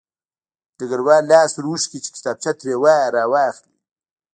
[0.77, 2.73] ډګروال لاس ور اوږد کړ چې کتابچه ترې
[3.15, 3.73] راواخلي